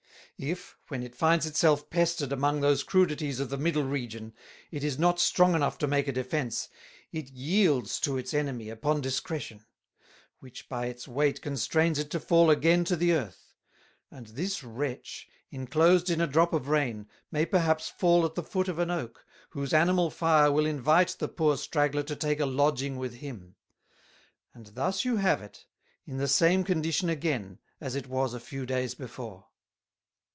[0.43, 4.33] If, when it finds it self pestered among those Crudities of the middle Region,
[4.71, 6.67] it is not strong enough to make a defence,
[7.11, 9.63] it yields to its Enemy upon discretion;
[10.39, 13.53] which by its weight constrains it to fall again to the Earth:
[14.09, 18.41] And this Wretch, inclosed in a drop of Rain, may per haps fall at the
[18.41, 22.47] Foot of an Oak, whose Animal Fire will invite the poor Straggler to take a
[22.47, 23.57] Lodging with him;
[24.55, 25.67] and thus you have it
[26.07, 29.45] in the same condition again as it was a few Days before.